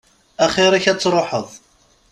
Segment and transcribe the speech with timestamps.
[0.45, 1.47] Axir-k ad tṛuḥeḍ.